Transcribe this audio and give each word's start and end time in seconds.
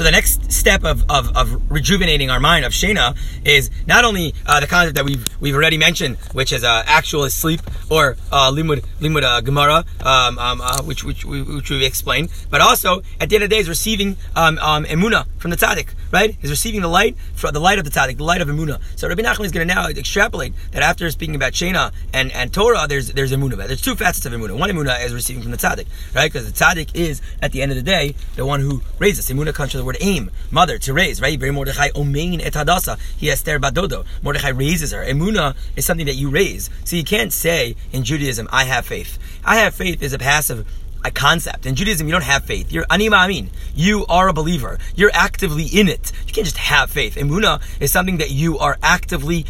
So 0.00 0.04
the 0.04 0.12
next 0.12 0.50
step 0.50 0.82
of, 0.82 1.04
of, 1.10 1.36
of 1.36 1.70
rejuvenating 1.70 2.30
our 2.30 2.40
mind 2.40 2.64
of 2.64 2.72
Shena 2.72 3.18
is 3.44 3.70
not 3.86 4.02
only 4.06 4.34
uh, 4.46 4.58
the 4.58 4.66
concept 4.66 4.96
that 4.96 5.04
we've 5.04 5.26
we've 5.42 5.54
already 5.54 5.76
mentioned, 5.76 6.16
which 6.32 6.54
is 6.54 6.64
uh, 6.64 6.82
actual 6.86 7.28
sleep 7.28 7.60
or 7.90 8.16
uh, 8.32 8.50
limud 8.50 8.82
limud 9.00 9.24
uh, 9.24 9.42
gemara, 9.42 9.84
um, 10.02 10.38
um, 10.38 10.62
uh, 10.62 10.82
which 10.84 11.04
which 11.04 11.26
which 11.26 11.68
we 11.68 11.84
explained, 11.84 12.30
but 12.48 12.62
also 12.62 13.02
at 13.20 13.28
the 13.28 13.34
end 13.36 13.44
of 13.44 13.50
the 13.50 13.56
day 13.56 13.60
is 13.60 13.68
receiving 13.68 14.16
um, 14.34 14.58
um, 14.60 14.86
emuna 14.86 15.26
from 15.36 15.50
the 15.50 15.56
tzaddik, 15.58 15.88
right? 16.10 16.34
Is 16.40 16.48
receiving 16.48 16.80
the 16.80 16.88
light 16.88 17.18
from 17.34 17.52
the 17.52 17.60
light 17.60 17.78
of 17.78 17.84
the 17.84 17.90
tzaddik, 17.90 18.16
the 18.16 18.24
light 18.24 18.40
of 18.40 18.48
emuna. 18.48 18.80
So 18.96 19.06
Rabbi 19.06 19.20
Nachman 19.20 19.44
is 19.44 19.52
going 19.52 19.68
to 19.68 19.74
now 19.74 19.86
extrapolate 19.86 20.54
that 20.70 20.82
after 20.82 21.10
speaking 21.10 21.34
about 21.34 21.52
Shena 21.52 21.92
and, 22.14 22.32
and 22.32 22.54
Torah, 22.54 22.86
there's 22.88 23.12
there's 23.12 23.32
emuna. 23.32 23.66
There's 23.66 23.82
two 23.82 23.96
facets 23.96 24.24
of 24.24 24.32
emuna. 24.32 24.58
One 24.58 24.70
emuna 24.70 25.04
is 25.04 25.12
receiving 25.12 25.42
from 25.42 25.50
the 25.50 25.58
tzaddik, 25.58 25.88
right? 26.14 26.32
Because 26.32 26.50
the 26.50 26.58
tzaddik 26.58 26.94
is 26.94 27.20
at 27.42 27.52
the 27.52 27.60
end 27.60 27.70
of 27.70 27.76
the 27.76 27.82
day 27.82 28.14
the 28.36 28.46
one 28.46 28.60
who 28.60 28.80
raises. 28.98 29.28
Emuna 29.28 29.52
comes 29.52 29.72
from 29.72 29.80
the 29.80 29.89
word 29.90 29.96
aim, 30.00 30.30
mother, 30.52 30.78
to 30.78 30.92
raise, 30.94 31.20
right? 31.20 31.38
Very 31.38 31.50
Mordechai 31.50 31.88
omein 31.90 32.40
et 32.40 32.52
hadasa. 32.52 32.96
He 33.16 33.26
has 33.26 33.42
ter 33.42 33.58
badodo. 33.58 34.06
Mordechai 34.22 34.50
raises 34.50 34.92
her. 34.92 35.04
Emuna 35.04 35.56
is 35.74 35.84
something 35.84 36.06
that 36.06 36.14
you 36.14 36.30
raise. 36.30 36.70
So 36.84 36.94
you 36.94 37.02
can't 37.02 37.32
say 37.32 37.74
in 37.92 38.04
Judaism, 38.04 38.48
I 38.52 38.64
have 38.64 38.86
faith. 38.86 39.18
I 39.44 39.56
have 39.56 39.74
faith 39.74 40.00
is 40.00 40.12
a 40.12 40.18
passive 40.18 40.66
a 41.02 41.10
concept. 41.10 41.64
In 41.64 41.74
Judaism, 41.74 42.06
you 42.06 42.12
don't 42.12 42.22
have 42.22 42.44
faith. 42.44 42.70
You're 42.70 42.84
ani 42.90 43.08
maamin. 43.08 43.48
You 43.74 44.04
are 44.10 44.28
a 44.28 44.34
believer. 44.34 44.78
You're 44.94 45.10
actively 45.14 45.64
in 45.64 45.88
it. 45.88 46.12
You 46.26 46.34
can't 46.34 46.44
just 46.44 46.58
have 46.58 46.90
faith. 46.90 47.16
Emuna 47.16 47.62
is 47.80 47.90
something 47.90 48.18
that 48.18 48.30
you 48.30 48.58
are 48.58 48.76
actively 48.82 49.46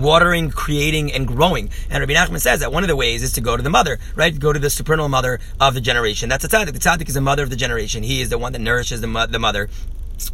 watering, 0.00 0.50
creating, 0.50 1.12
and 1.12 1.26
growing. 1.26 1.70
And 1.90 2.00
Rabbi 2.00 2.14
Nachman 2.14 2.40
says 2.40 2.60
that 2.60 2.72
one 2.72 2.82
of 2.84 2.88
the 2.88 2.96
ways 2.96 3.22
is 3.22 3.32
to 3.32 3.40
go 3.40 3.56
to 3.56 3.62
the 3.62 3.70
mother, 3.70 3.98
right? 4.14 4.36
Go 4.38 4.52
to 4.52 4.58
the 4.58 4.70
supernal 4.70 5.08
mother 5.08 5.40
of 5.60 5.74
the 5.74 5.80
generation. 5.80 6.28
That's 6.28 6.44
a 6.44 6.48
tzaddik. 6.48 6.72
The 6.72 6.78
tzaddik 6.78 7.08
is 7.08 7.14
the 7.14 7.20
mother 7.20 7.42
of 7.42 7.50
the 7.50 7.56
generation. 7.56 8.02
He 8.02 8.20
is 8.20 8.28
the 8.28 8.38
one 8.38 8.52
that 8.52 8.60
nourishes 8.60 9.00
the, 9.00 9.06
mo- 9.06 9.26
the 9.26 9.38
mother. 9.38 9.68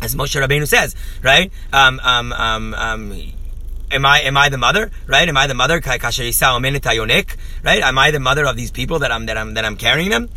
As 0.00 0.14
Moshe 0.14 0.40
Rabbeinu 0.40 0.68
says, 0.68 0.94
right? 1.22 1.50
Um, 1.72 2.00
um, 2.04 2.32
um, 2.32 2.74
um, 2.74 3.20
am 3.90 4.06
I 4.06 4.20
am 4.20 4.36
I 4.36 4.48
the 4.48 4.58
mother? 4.58 4.90
Right? 5.06 5.28
Am 5.28 5.36
I 5.36 5.46
the 5.46 5.54
mother? 5.54 5.80
Right? 5.84 6.08
Am 6.08 7.98
I 7.98 8.10
the 8.10 8.20
mother 8.20 8.46
of 8.46 8.56
these 8.56 8.70
people 8.70 9.00
that 9.00 9.10
I'm 9.10 9.26
that 9.26 9.36
I'm 9.36 9.54
that 9.54 9.64
I'm 9.64 9.76
carrying 9.76 10.10
them? 10.10 10.28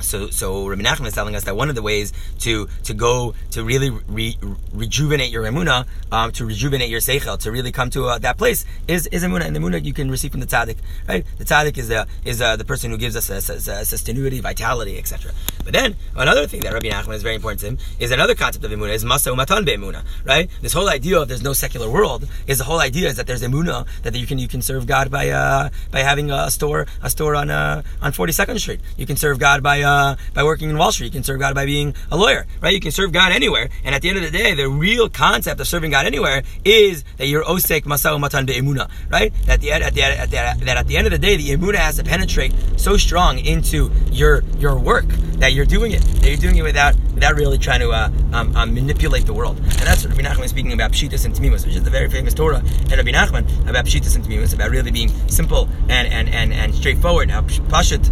So, 0.00 0.28
so 0.28 0.68
Rabbi 0.68 0.82
Nachman 0.82 1.06
is 1.06 1.14
telling 1.14 1.34
us 1.34 1.44
that 1.44 1.56
one 1.56 1.68
of 1.68 1.74
the 1.74 1.82
ways 1.82 2.12
to 2.40 2.68
to 2.84 2.94
go 2.94 3.34
to 3.52 3.64
really 3.64 3.90
re, 3.90 4.36
rejuvenate 4.72 5.30
your 5.30 5.44
emuna, 5.44 5.86
um, 6.12 6.32
to 6.32 6.44
rejuvenate 6.44 6.90
your 6.90 7.00
seichel, 7.00 7.38
to 7.40 7.50
really 7.50 7.72
come 7.72 7.90
to 7.90 8.06
uh, 8.06 8.18
that 8.18 8.38
place 8.38 8.64
is 8.88 9.06
is 9.08 9.24
emuna, 9.24 9.46
and 9.46 9.56
the 9.56 9.60
emuna 9.60 9.84
you 9.84 9.92
can 9.92 10.10
receive 10.10 10.30
from 10.32 10.40
the 10.40 10.46
tzaddik, 10.46 10.76
right? 11.08 11.24
The 11.38 11.44
tzaddik 11.44 11.78
is 11.78 11.88
the 11.88 12.06
is 12.24 12.40
uh, 12.40 12.56
the 12.56 12.64
person 12.64 12.90
who 12.90 12.98
gives 12.98 13.16
us 13.16 13.30
a, 13.30 13.72
a, 13.72 13.80
a 13.80 14.40
vitality, 14.40 14.98
etc. 14.98 15.32
But 15.64 15.72
then 15.72 15.96
another 16.14 16.46
thing 16.46 16.60
that 16.60 16.72
Rabbi 16.72 16.88
Nachman 16.88 17.14
is 17.14 17.22
very 17.22 17.34
important 17.34 17.60
to 17.60 17.66
him 17.66 17.78
is 17.98 18.10
another 18.10 18.34
concept 18.34 18.64
of 18.64 18.70
emuna 18.70 18.90
is 18.90 19.04
masa 19.04 19.34
umatan 19.34 19.64
be 19.64 19.76
beemuna, 19.76 20.04
right? 20.24 20.48
This 20.62 20.72
whole 20.72 20.88
idea 20.88 21.20
of 21.20 21.28
there's 21.28 21.42
no 21.42 21.52
secular 21.52 21.90
world 21.90 22.28
is 22.46 22.58
the 22.58 22.64
whole 22.64 22.80
idea 22.80 23.08
is 23.08 23.16
that 23.16 23.26
there's 23.26 23.42
emuna 23.42 23.86
that 24.02 24.14
you 24.14 24.26
can 24.26 24.38
you 24.38 24.48
can 24.48 24.62
serve 24.62 24.86
God 24.86 25.10
by 25.10 25.30
uh, 25.30 25.70
by 25.90 26.00
having 26.00 26.30
a 26.30 26.50
store 26.50 26.86
a 27.02 27.10
store 27.10 27.34
on 27.34 27.50
uh, 27.50 27.82
on 28.02 28.12
42nd 28.12 28.60
Street. 28.60 28.80
You 28.96 29.06
can 29.06 29.16
serve 29.16 29.38
God 29.38 29.62
by 29.62 29.82
uh, 29.86 30.16
by 30.34 30.42
working 30.44 30.68
in 30.70 30.76
Wall 30.76 30.92
Street. 30.92 31.06
You 31.06 31.12
can 31.12 31.24
serve 31.24 31.40
God 31.40 31.54
by 31.54 31.64
being 31.64 31.94
a 32.10 32.16
lawyer, 32.16 32.46
right? 32.60 32.74
You 32.74 32.80
can 32.80 32.90
serve 32.90 33.12
God 33.12 33.32
anywhere. 33.32 33.68
And 33.84 33.94
at 33.94 34.02
the 34.02 34.08
end 34.08 34.18
of 34.18 34.24
the 34.24 34.30
day, 34.30 34.54
the 34.54 34.68
real 34.68 35.08
concept 35.08 35.60
of 35.60 35.66
serving 35.66 35.92
God 35.92 36.06
anywhere 36.06 36.42
is 36.64 37.04
that 37.18 37.26
you're 37.28 37.44
osek 37.44 37.82
masao 37.82 38.20
matan 38.20 38.46
be'emuna, 38.46 38.90
right? 39.10 39.32
That 39.46 39.60
the, 39.60 39.72
at 39.72 39.94
the, 39.94 40.02
at 40.02 40.30
the, 40.30 40.64
that 40.64 40.76
at 40.76 40.86
the 40.86 40.96
end 40.96 41.06
of 41.06 41.12
the 41.12 41.18
day, 41.18 41.36
the 41.36 41.50
emuna 41.50 41.76
has 41.76 41.96
to 41.96 42.04
penetrate 42.04 42.52
so 42.76 42.96
strong 42.96 43.38
into 43.38 43.90
your 44.10 44.42
your 44.58 44.78
work 44.78 45.06
that 45.40 45.52
you're 45.52 45.66
doing 45.66 45.92
it, 45.92 46.02
that 46.02 46.28
you're 46.28 46.36
doing 46.36 46.56
it 46.56 46.62
without 46.62 46.94
without 47.14 47.34
really 47.34 47.58
trying 47.58 47.80
to 47.80 47.90
uh, 47.90 48.10
um, 48.32 48.54
um, 48.56 48.74
manipulate 48.74 49.26
the 49.26 49.32
world. 49.32 49.56
And 49.58 49.70
that's 49.70 50.04
what 50.04 50.16
Rabbi 50.16 50.28
Nachman 50.28 50.44
is 50.44 50.50
speaking 50.50 50.72
about 50.72 50.92
pshitas 50.92 51.24
and 51.24 51.34
tamimus, 51.34 51.64
which 51.64 51.76
is 51.76 51.82
the 51.82 51.90
very 51.90 52.08
famous 52.08 52.34
Torah 52.34 52.58
and 52.58 52.92
Rabbi 52.92 53.12
Nachman 53.12 53.44
about 53.68 53.86
pshitas 53.86 54.16
and 54.16 54.24
tamimus, 54.24 54.54
about 54.54 54.70
really 54.70 54.90
being 54.90 55.08
simple 55.28 55.68
and 55.88 56.08
and 56.08 56.28
and, 56.28 56.52
and 56.52 56.74
straightforward. 56.74 57.28
Now, 57.28 57.42
pashut 57.42 58.10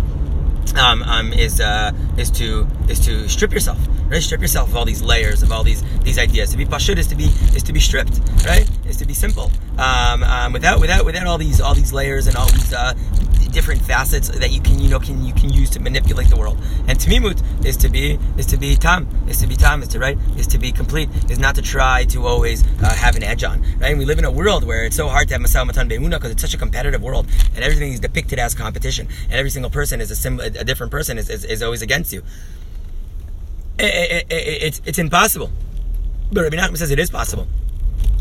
um, 0.77 1.03
um, 1.03 1.33
is 1.33 1.61
uh, 1.61 1.93
is 2.17 2.31
to 2.33 2.67
is 2.89 3.01
to 3.01 3.29
strip 3.29 3.53
yourself, 3.53 3.79
right? 4.09 4.23
Strip 4.23 4.41
yourself 4.41 4.69
of 4.69 4.77
all 4.77 4.85
these 4.85 5.03
layers 5.03 5.43
of 5.43 5.53
all 5.53 5.63
these 5.63 5.83
these 6.01 6.19
ideas. 6.19 6.51
To 6.53 6.57
be 6.57 6.65
pashut 6.65 6.99
is 6.99 7.07
to 7.09 7.15
be 7.15 7.25
is 7.55 7.63
to 7.65 7.73
be 7.73 7.81
stripped, 7.81 8.21
right? 8.45 8.69
Is 8.87 8.97
to 8.99 9.07
be 9.07 9.15
simple, 9.15 9.51
um, 9.79 10.23
um 10.23 10.53
without 10.53 10.81
without 10.81 11.05
without 11.05 11.27
all 11.27 11.39
these 11.39 11.61
all 11.61 11.75
these 11.75 11.93
layers 11.93 12.27
and 12.27 12.37
all 12.37 12.47
these 12.47 12.73
uh, 12.73 12.95
different 13.55 13.81
facets 13.81 14.29
that 14.29 14.51
you 14.51 14.61
can 14.61 14.79
you 14.79 14.91
know 14.91 14.99
can 14.99 15.25
you 15.25 15.33
can 15.33 15.51
use 15.51 15.71
to 15.71 15.81
manipulate 15.81 16.29
the 16.29 16.37
world. 16.37 16.59
And 16.89 16.99
tamimut 16.99 17.41
is 17.65 17.77
to 17.79 17.89
be 17.89 18.19
is 18.37 18.47
to 18.47 18.57
be 18.57 18.77
tam 18.77 19.09
is 19.29 19.39
to 19.39 19.47
be 19.47 19.57
tam 19.57 19.83
is 19.83 19.89
to 19.89 19.99
right 19.99 20.19
is 20.37 20.47
to 20.49 20.59
be 20.59 20.73
complete 20.73 21.09
is 21.31 21.39
not 21.39 21.55
to 21.55 21.63
try 21.63 22.05
to 22.07 22.27
always 22.27 22.65
uh, 22.83 22.93
have 22.95 23.17
an 23.17 23.23
edge 23.23 23.45
on 23.45 23.63
right. 23.79 23.91
And 23.91 23.99
we 23.99 24.05
live 24.05 24.19
in 24.19 24.25
a 24.25 24.31
world 24.31 24.65
where 24.65 24.85
it's 24.85 24.97
so 24.97 25.09
hard 25.09 25.29
to 25.29 25.35
have 25.35 25.43
masal 25.43 25.67
matan 25.67 25.89
beimuna 25.89 26.17
because 26.17 26.33
it's 26.33 26.43
such 26.43 26.55
a 26.55 26.59
competitive 26.59 27.03
world 27.03 27.27
and 27.55 27.65
everything 27.65 27.93
is 27.93 28.01
depicted 28.01 28.39
as 28.39 28.55
competition 28.55 29.09
and 29.25 29.33
every 29.33 29.51
single 29.51 29.71
person 29.71 30.01
is 30.01 30.11
a, 30.11 30.17
sim- 30.17 30.41
a 30.41 30.65
different 30.65 30.91
person 30.91 31.17
is, 31.17 31.31
is, 31.31 31.45
is 31.45 31.63
always 31.63 31.83
against 31.83 32.13
you. 32.13 32.23
It, 33.79 33.85
it, 33.85 34.33
it, 34.33 34.63
it's 34.63 34.83
it's 34.85 34.99
impossible. 34.99 35.51
But 36.33 36.43
Rabbi 36.43 36.57
Nachman 36.57 36.77
says 36.77 36.91
it 36.91 36.99
is 36.99 37.11
possible 37.11 37.47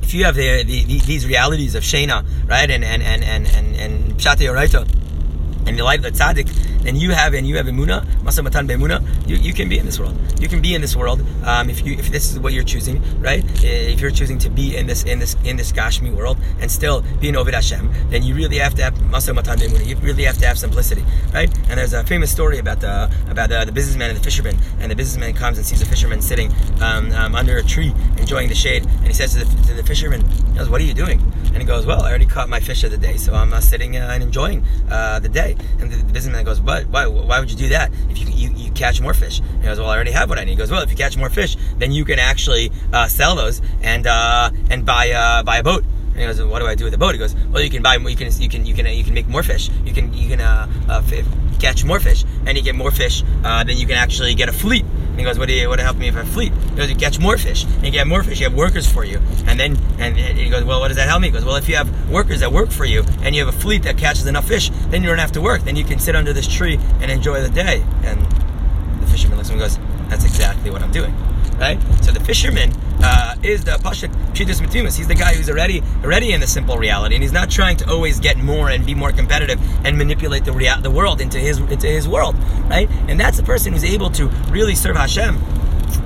if 0.04 0.14
you 0.14 0.26
have 0.26 0.36
the, 0.36 0.64
the, 0.64 0.84
the, 0.84 1.00
these 1.00 1.26
realities 1.26 1.74
of 1.74 1.84
Shena, 1.84 2.24
right, 2.48 2.70
and 2.70 2.84
and 2.84 3.02
and 3.02 3.24
and 3.24 3.48
and, 3.48 3.76
and 3.76 4.14
Pshate 4.14 4.48
and 5.66 5.78
the 5.78 5.84
light 5.84 6.00
of 6.00 6.04
the 6.04 6.12
tzaddik, 6.12 6.48
then 6.84 6.96
you 6.96 7.12
have 7.12 7.34
and 7.34 7.48
you 7.48 7.58
have 7.58 7.66
emuna, 7.66 8.06
masamatan 8.24 8.68
beemuna, 8.68 9.02
you, 9.28 9.38
you 9.38 9.54
can 9.54 9.70
be 9.70 9.78
in 9.78 9.86
this 9.86 10.00
world. 10.00 10.18
You 10.40 10.48
can 10.48 10.62
be 10.62 10.76
in 10.76 10.82
this 10.82 10.96
world 10.96 11.22
um, 11.46 11.70
if 11.70 11.86
you 11.86 11.94
if 11.94 12.10
this 12.12 12.32
is 12.32 12.40
what 12.40 12.54
you're 12.54 12.64
choosing, 12.64 13.02
right? 13.22 13.44
If 13.64 14.02
you're 14.02 14.12
choosing 14.12 14.38
to 14.40 14.50
be 14.50 14.76
in 14.76 14.88
this 14.88 15.04
in 15.04 15.20
this 15.20 15.36
in 15.44 15.56
this 15.56 15.72
Gashmi 15.72 16.14
world 16.14 16.38
and 16.60 16.70
still 16.70 17.02
be 17.22 17.30
an 17.30 17.38
Ovid 17.38 17.54
Hashem, 17.54 17.90
then 18.10 18.24
you 18.24 18.36
really 18.36 18.58
have 18.58 18.76
to 18.76 18.84
have 18.84 18.94
masamatan 18.96 19.58
beemuna. 19.58 19.86
You 19.86 19.96
really 19.98 20.24
have 20.24 20.38
to 20.40 20.48
have 20.48 20.60
simplicity, 20.60 21.04
right? 21.34 21.50
And 21.70 21.80
there's 21.80 21.94
a 21.94 22.04
famous 22.04 22.32
story 22.32 22.58
about 22.60 22.82
the 22.82 23.10
about 23.30 23.50
the, 23.50 23.64
the 23.66 23.72
businessman 23.72 24.10
and 24.10 24.20
the 24.20 24.24
fisherman, 24.24 24.58
and 24.80 24.92
the 24.92 24.96
businessman 24.96 25.34
comes 25.34 25.58
and 25.58 25.66
sees 25.66 25.82
a 25.82 25.86
fisherman 25.86 26.22
sitting 26.22 26.52
um, 26.82 27.12
um, 27.14 27.36
under 27.36 27.58
a 27.58 27.64
tree 27.64 27.94
enjoying 28.18 28.50
the 28.50 28.56
shade, 28.56 28.84
and 28.86 29.08
he 29.08 29.14
says 29.14 29.34
to 29.34 29.46
the, 29.46 29.64
to 29.68 29.74
the 29.74 29.84
fisherman, 29.84 30.22
"What 30.70 30.82
are 30.82 30.84
you 30.84 30.94
doing?" 30.94 31.22
And 31.54 31.58
he 31.58 31.66
goes, 31.66 31.86
"Well, 31.86 32.02
I 32.02 32.10
already 32.10 32.26
caught 32.26 32.50
my 32.50 32.60
fish 32.60 32.84
of 32.84 32.92
the 32.92 32.98
day, 32.98 33.18
so 33.18 33.34
I'm 33.34 33.54
uh, 33.54 33.62
sitting 33.62 33.96
uh, 33.96 34.10
and 34.12 34.24
enjoying 34.24 34.66
uh, 34.90 35.20
the 35.20 35.30
day." 35.30 35.53
And 35.80 35.92
the, 35.92 35.98
the 35.98 36.14
businessman 36.14 36.46
goes, 36.46 36.62
"What? 36.62 36.88
Why? 36.88 37.08
Why 37.08 37.40
would 37.40 37.52
you 37.52 37.58
do 37.58 37.70
that? 37.70 37.92
If 38.10 38.20
you, 38.20 38.28
you, 38.28 38.56
you 38.56 38.72
catch 38.72 39.02
more 39.02 39.14
fish?" 39.14 39.40
And 39.40 39.62
he 39.62 39.68
goes, 39.68 39.80
"Well, 39.80 39.90
I 39.90 39.96
already 39.96 40.12
have 40.12 40.30
what 40.30 40.40
I 40.40 40.44
need." 40.44 40.52
He 40.52 40.58
goes, 40.58 40.72
"Well, 40.72 40.82
if 40.82 40.90
you 40.90 40.98
catch 40.98 41.18
more 41.18 41.30
fish, 41.30 41.58
then 41.78 41.92
you 41.92 42.06
can 42.06 42.20
actually 42.20 42.72
uh, 42.92 43.08
sell 43.08 43.36
those 43.36 43.62
and 43.82 44.08
uh, 44.08 44.52
and 44.70 44.86
buy 44.86 45.12
uh, 45.12 45.44
buy 45.44 45.58
a 45.58 45.64
boat." 45.64 45.84
And 46.14 46.20
he 46.20 46.26
goes, 46.26 46.42
"What 46.42 46.60
do 46.60 46.68
I 46.68 46.76
do 46.76 46.84
with 46.84 46.94
the 46.94 47.00
boat?" 47.00 47.14
He 47.14 47.20
goes, 47.20 47.36
"Well, 47.52 47.62
you 47.62 47.70
can 47.70 47.82
buy, 47.82 47.96
you 47.96 48.16
can, 48.16 48.32
you 48.40 48.50
can, 48.50 48.66
you 48.66 48.74
can, 48.74 48.86
you 48.86 49.04
can 49.04 49.14
make 49.14 49.28
more 49.28 49.44
fish. 49.44 49.70
You 49.84 49.94
can, 49.94 50.14
you 50.14 50.30
can 50.30 50.42
uh, 50.42 50.68
uh, 50.90 51.02
f- 51.06 51.26
catch 51.60 51.84
more 51.84 52.00
fish, 52.00 52.24
and 52.46 52.58
you 52.58 52.64
get 52.64 52.76
more 52.76 52.92
fish. 52.92 53.24
Uh, 53.44 53.64
then 53.64 53.78
you 53.78 53.88
can 53.88 53.98
actually 53.98 54.36
get 54.36 54.50
a 54.50 54.54
fleet." 54.54 54.86
And 55.14 55.20
he 55.20 55.26
goes, 55.26 55.38
"What 55.38 55.48
do 55.48 55.54
you, 55.54 55.70
what 55.70 55.80
help 55.80 55.98
me 55.98 56.08
if 56.08 56.18
I 56.18 56.24
fleet?" 56.24 56.52
He 56.72 56.76
goes, 56.76 56.90
"You 56.90 56.96
catch 56.96 57.20
more 57.20 57.38
fish, 57.38 57.66
and 57.66 57.86
you 57.86 57.92
get 57.92 58.08
more 58.08 58.24
fish. 58.24 58.40
You 58.40 58.46
have 58.46 58.56
workers 58.56 58.92
for 58.92 59.06
you, 59.06 59.22
and 59.46 59.60
then, 59.60 59.78
and 60.00 60.18
he 60.18 60.50
goes, 60.50 60.64
"Well, 60.64 60.80
what 60.80 60.88
does 60.88 60.98
that 60.98 61.08
help 61.08 61.22
me?" 61.22 61.28
He 61.28 61.32
goes, 61.32 61.46
"Well, 61.46 61.56
if 61.56 61.70
you 61.70 61.76
have 61.76 62.10
workers 62.10 62.40
that 62.40 62.52
work 62.52 62.72
for 62.72 62.86
you, 62.86 63.06
and 63.22 63.36
you 63.36 63.46
have 63.46 63.54
a 63.54 63.58
fleet 63.58 63.84
that 63.84 63.96
catches 63.96 64.26
enough 64.26 64.48
fish, 64.48 64.72
then 64.90 65.04
you 65.04 65.10
don't 65.10 65.20
have 65.20 65.32
to 65.34 65.42
work. 65.42 65.66
Then 65.66 65.76
you 65.76 65.84
can 65.84 66.00
sit 66.00 66.16
under 66.16 66.34
this 66.34 66.48
tree 66.48 66.80
and 67.00 67.12
enjoy 67.12 67.42
the 67.42 67.50
day." 67.50 67.84
And 68.04 68.26
the 69.02 69.08
fisherman 69.08 69.38
looks 69.38 69.50
at 69.50 69.56
him 69.56 69.62
and 69.62 69.70
goes, 69.70 69.78
"That's 70.10 70.26
exactly 70.26 70.72
what 70.72 70.82
I'm 70.82 70.92
doing." 70.92 71.14
Right? 71.60 71.80
So 72.02 72.12
the 72.12 72.20
fisherman 72.20 72.74
uh, 73.04 73.36
is 73.44 73.64
the 73.64 73.72
Pashak 73.72 74.10
Pshitus 74.34 74.62
Matimus. 74.62 74.96
He's 74.96 75.08
the 75.08 75.16
guy 75.16 75.36
who's 75.36 75.50
already 75.50 75.84
already 76.04 76.32
in 76.32 76.40
the 76.40 76.48
simple 76.48 76.78
reality, 76.78 77.16
and 77.16 77.24
he's 77.24 77.34
not 77.34 77.50
trying 77.52 77.78
to 77.78 77.90
always 77.90 78.20
get 78.20 78.38
more 78.38 78.70
and 78.70 78.86
be 78.86 78.96
more 78.96 79.12
competitive 79.12 79.60
and 79.86 79.98
manipulate 79.98 80.46
the 80.46 80.54
rea- 80.54 80.80
the 80.82 80.92
world 80.92 81.22
into 81.22 81.38
his 81.38 81.60
into 81.60 81.88
his 81.88 82.08
world, 82.08 82.36
right? 82.70 82.90
And 83.08 83.20
that's 83.20 83.38
the 83.38 83.44
person 83.44 83.74
who's 83.74 83.84
able 83.84 84.10
to 84.12 84.28
really 84.50 84.76
serve 84.76 84.96
Hashem, 84.96 85.40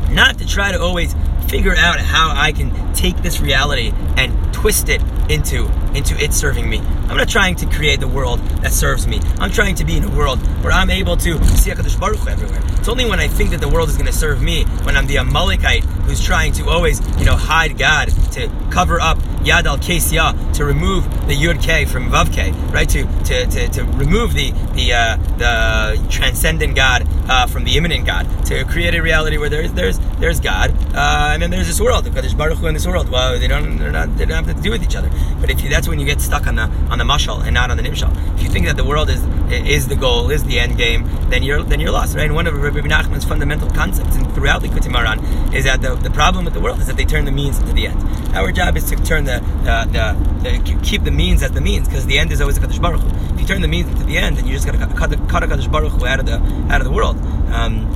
not 0.09 0.37
to 0.39 0.47
try 0.47 0.71
to 0.71 0.81
always 0.81 1.13
figure 1.47 1.75
out 1.75 1.99
how 1.99 2.33
I 2.35 2.51
can 2.51 2.93
take 2.93 3.17
this 3.17 3.39
reality 3.39 3.93
and 4.17 4.53
twist 4.53 4.89
it 4.89 5.01
into 5.29 5.71
into 5.93 6.15
it 6.21 6.33
serving 6.33 6.69
me. 6.69 6.79
I'm 6.79 7.17
not 7.17 7.29
trying 7.29 7.55
to 7.57 7.65
create 7.67 7.99
the 7.99 8.07
world 8.07 8.39
that 8.61 8.73
serves 8.73 9.07
me. 9.07 9.19
I'm 9.39 9.51
trying 9.51 9.75
to 9.75 9.85
be 9.85 9.97
in 9.97 10.03
a 10.03 10.09
world 10.09 10.39
where 10.63 10.71
I'm 10.71 10.89
able 10.89 11.15
to 11.17 11.45
see 11.45 11.71
Hakadosh 11.71 11.99
Baruch 11.99 12.19
Hu 12.19 12.29
everywhere. 12.29 12.61
It's 12.77 12.89
only 12.89 13.05
when 13.05 13.19
I 13.19 13.27
think 13.27 13.51
that 13.51 13.61
the 13.61 13.69
world 13.69 13.89
is 13.89 13.95
going 13.95 14.07
to 14.07 14.13
serve 14.13 14.41
me 14.41 14.65
when 14.83 14.95
I'm 14.97 15.07
the 15.07 15.17
Amalekite 15.17 15.83
who's 15.83 16.23
trying 16.23 16.53
to 16.53 16.69
always 16.69 16.99
you 17.17 17.25
know 17.25 17.35
hide 17.35 17.77
God 17.77 18.09
to 18.33 18.51
cover 18.69 18.99
up 18.99 19.17
Yad 19.47 19.65
al 19.65 19.77
Kesya 19.77 20.53
to 20.55 20.65
remove 20.65 21.03
the 21.27 21.35
Yud 21.35 21.61
K 21.61 21.85
from 21.85 22.09
Vav 22.09 22.33
K, 22.33 22.51
right? 22.71 22.89
To 22.89 23.03
to, 23.03 23.45
to, 23.47 23.67
to 23.69 23.83
remove 23.83 24.33
the 24.33 24.51
the 24.73 24.93
uh, 24.93 25.17
the 25.37 26.07
transcendent 26.09 26.75
God 26.75 27.07
uh, 27.29 27.47
from 27.47 27.63
the 27.63 27.77
immanent 27.77 28.05
God 28.05 28.27
to 28.45 28.63
create 28.65 28.95
a 28.95 29.01
reality 29.01 29.37
where 29.37 29.49
there's 29.49 29.73
there's 29.73 29.99
there's 30.19 30.39
God, 30.39 30.71
uh, 30.95 31.31
and 31.33 31.41
then 31.41 31.51
there's 31.51 31.67
this 31.67 31.79
world. 31.79 32.05
There's 32.05 32.33
Baruch 32.33 32.57
Hu 32.57 32.67
in 32.67 32.73
this 32.73 32.87
world. 32.87 33.09
Well, 33.09 33.39
they 33.39 33.47
don't 33.47 33.77
they're 33.77 33.91
not 33.91 34.15
they 34.17 34.25
don't 34.25 34.45
have 34.45 34.55
to 34.55 34.61
do 34.61 34.71
with 34.71 34.83
each 34.83 34.95
other. 34.95 35.09
But 35.39 35.49
if 35.49 35.61
you, 35.61 35.69
that's 35.69 35.87
when 35.87 35.99
you 35.99 36.05
get 36.05 36.21
stuck 36.21 36.47
on 36.47 36.55
the 36.55 36.63
on 36.89 36.97
the 36.97 37.03
mashal 37.03 37.43
and 37.43 37.53
not 37.53 37.71
on 37.71 37.77
the 37.77 37.83
nimshal. 37.83 38.11
If 38.35 38.43
you 38.43 38.49
think 38.49 38.65
that 38.65 38.77
the 38.77 38.85
world 38.85 39.09
is 39.09 39.23
is 39.51 39.87
the 39.87 39.95
goal, 39.95 40.29
is 40.29 40.43
the 40.43 40.59
end 40.59 40.77
game, 40.77 41.07
then 41.29 41.43
you're 41.43 41.63
then 41.63 41.79
you're 41.79 41.91
lost, 41.91 42.15
right? 42.15 42.25
And 42.25 42.35
one 42.35 42.47
of 42.47 42.55
Rabbi 42.55 42.79
Nachman's 42.79 43.25
fundamental 43.25 43.69
concepts 43.69 44.15
and 44.15 44.33
throughout 44.33 44.61
the 44.61 44.69
Moharan 44.69 45.53
is 45.53 45.65
that 45.65 45.81
the, 45.81 45.95
the 45.95 46.09
problem 46.09 46.45
with 46.45 46.53
the 46.53 46.59
world 46.59 46.79
is 46.79 46.87
that 46.87 46.97
they 46.97 47.05
turn 47.05 47.25
the 47.25 47.31
means 47.31 47.59
into 47.59 47.73
the 47.73 47.87
end. 47.87 48.01
Our 48.35 48.51
job 48.51 48.77
is 48.77 48.85
to 48.85 48.95
turn 48.97 49.25
the 49.25 49.37
uh, 49.65 49.85
the, 49.85 50.15
the 50.43 50.79
keep 50.83 51.03
the 51.03 51.11
means 51.11 51.43
as 51.43 51.51
the 51.51 51.61
means 51.61 51.87
because 51.87 52.05
the 52.05 52.19
end 52.19 52.31
is 52.31 52.41
always 52.41 52.57
a 52.57 52.61
Kadosh 52.61 52.81
Baruch 52.81 53.01
Hu. 53.01 53.33
If 53.33 53.41
you 53.41 53.47
turn 53.47 53.61
the 53.61 53.67
means 53.67 53.89
into 53.89 54.03
the 54.03 54.17
end, 54.17 54.37
then 54.37 54.45
you 54.45 54.53
just 54.53 54.65
got 54.65 54.73
to 54.73 54.95
cut, 54.95 55.09
Kadosh 55.09 55.71
Baruch 55.71 55.93
Hu 55.93 56.05
out 56.05 56.19
of 56.19 56.25
the 56.25 56.35
out 56.71 56.81
of 56.81 56.85
the 56.85 56.91
world. 56.91 57.16
Um, 57.53 57.91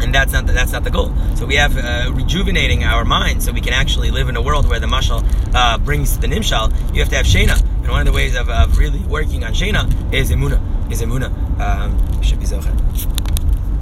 and 0.00 0.14
that's 0.14 0.32
not 0.32 0.46
the, 0.46 0.52
that's 0.52 0.72
not 0.72 0.84
the 0.84 0.90
goal. 0.90 1.12
So 1.36 1.46
we 1.46 1.56
have 1.56 1.76
uh, 1.76 2.10
rejuvenating 2.12 2.84
our 2.84 3.04
mind, 3.04 3.42
so 3.42 3.52
we 3.52 3.60
can 3.60 3.72
actually 3.72 4.10
live 4.10 4.28
in 4.28 4.36
a 4.36 4.42
world 4.42 4.68
where 4.68 4.80
the 4.80 4.86
mashal 4.86 5.24
uh, 5.54 5.78
brings 5.78 6.18
the 6.18 6.26
nimshal. 6.26 6.72
You 6.94 7.00
have 7.00 7.08
to 7.10 7.16
have 7.16 7.26
shena, 7.26 7.60
and 7.82 7.88
one 7.88 8.00
of 8.00 8.06
the 8.06 8.12
ways 8.12 8.36
of, 8.36 8.48
of 8.48 8.78
really 8.78 9.00
working 9.00 9.44
on 9.44 9.52
shena 9.52 10.12
is 10.12 10.30
emuna. 10.30 10.60
Is 10.90 11.02
emuna. 11.02 11.30
Um, 11.60 12.22
should 12.22 12.40
be 12.40 12.46
zocher. 12.46 13.21